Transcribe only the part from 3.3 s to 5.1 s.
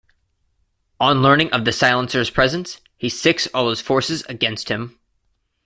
all his forces against him.